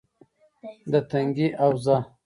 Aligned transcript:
-د 0.91 0.93
تنگي 1.09 1.47
حوزه: 1.61 1.97